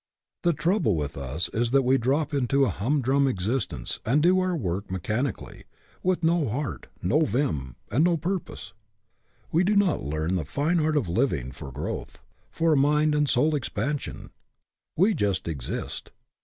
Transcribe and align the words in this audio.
The 0.41 0.53
trouble 0.53 0.95
with 0.95 1.15
us 1.15 1.47
is 1.53 1.69
that 1.69 1.83
we 1.83 1.99
drop 1.99 2.33
into 2.33 2.65
a 2.65 2.71
humdrum 2.71 3.27
existence 3.27 3.99
and 4.03 4.23
do 4.23 4.39
our 4.39 4.57
work 4.57 4.87
mechan 4.87 5.31
ically, 5.31 5.65
with 6.01 6.23
no 6.23 6.49
heart, 6.49 6.87
no 7.03 7.19
vim, 7.21 7.75
and 7.91 8.03
no 8.03 8.17
purpose. 8.17 8.73
We 9.51 9.63
do 9.63 9.75
not 9.75 10.01
learn 10.01 10.37
the 10.37 10.43
fine 10.45 10.79
art 10.79 10.97
of 10.97 11.07
living 11.07 11.51
for 11.51 11.71
growth, 11.71 12.23
for 12.49 12.75
mind 12.75 13.13
and 13.13 13.29
soul 13.29 13.53
expansion. 13.53 14.31
We 14.97 15.13
just 15.13 15.47
exist. 15.47 16.09